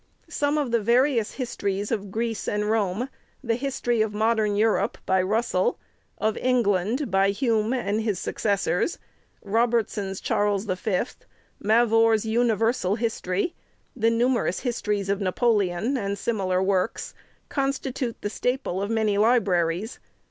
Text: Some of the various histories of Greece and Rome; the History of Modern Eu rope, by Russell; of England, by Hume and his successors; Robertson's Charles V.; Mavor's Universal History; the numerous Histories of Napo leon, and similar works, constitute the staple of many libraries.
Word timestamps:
Some 0.31 0.57
of 0.57 0.71
the 0.71 0.79
various 0.81 1.33
histories 1.33 1.91
of 1.91 2.09
Greece 2.09 2.47
and 2.47 2.67
Rome; 2.71 3.07
the 3.43 3.53
History 3.53 4.01
of 4.01 4.15
Modern 4.15 4.55
Eu 4.55 4.69
rope, 4.69 4.97
by 5.05 5.21
Russell; 5.21 5.77
of 6.17 6.35
England, 6.37 7.11
by 7.11 7.29
Hume 7.29 7.71
and 7.71 8.01
his 8.01 8.17
successors; 8.17 8.97
Robertson's 9.43 10.19
Charles 10.19 10.65
V.; 10.65 11.01
Mavor's 11.59 12.25
Universal 12.25 12.95
History; 12.95 13.53
the 13.95 14.09
numerous 14.09 14.61
Histories 14.61 15.07
of 15.07 15.21
Napo 15.21 15.51
leon, 15.51 15.95
and 15.97 16.17
similar 16.17 16.63
works, 16.63 17.13
constitute 17.49 18.19
the 18.21 18.29
staple 18.31 18.81
of 18.81 18.89
many 18.89 19.19
libraries. 19.19 19.99